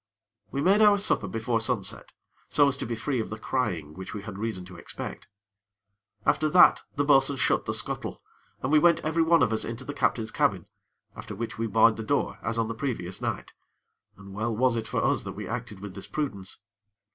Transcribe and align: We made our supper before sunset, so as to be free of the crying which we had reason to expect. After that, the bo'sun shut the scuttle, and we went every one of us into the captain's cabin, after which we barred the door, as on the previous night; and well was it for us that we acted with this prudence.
We 0.49 0.61
made 0.63 0.81
our 0.81 0.97
supper 0.97 1.27
before 1.27 1.61
sunset, 1.61 2.11
so 2.49 2.67
as 2.67 2.75
to 2.77 2.87
be 2.87 2.95
free 2.95 3.19
of 3.21 3.29
the 3.29 3.37
crying 3.37 3.93
which 3.93 4.15
we 4.15 4.23
had 4.23 4.39
reason 4.39 4.65
to 4.65 4.75
expect. 4.75 5.27
After 6.25 6.49
that, 6.49 6.81
the 6.95 7.05
bo'sun 7.05 7.37
shut 7.37 7.65
the 7.65 7.73
scuttle, 7.75 8.23
and 8.63 8.71
we 8.71 8.79
went 8.79 9.01
every 9.01 9.21
one 9.21 9.43
of 9.43 9.53
us 9.53 9.63
into 9.63 9.85
the 9.85 9.93
captain's 9.93 10.31
cabin, 10.31 10.65
after 11.15 11.35
which 11.35 11.59
we 11.59 11.67
barred 11.67 11.97
the 11.97 12.03
door, 12.03 12.39
as 12.41 12.57
on 12.57 12.67
the 12.67 12.73
previous 12.73 13.21
night; 13.21 13.53
and 14.17 14.33
well 14.33 14.55
was 14.55 14.75
it 14.75 14.87
for 14.87 15.03
us 15.03 15.21
that 15.21 15.33
we 15.33 15.47
acted 15.47 15.81
with 15.81 15.93
this 15.93 16.07
prudence. 16.07 16.57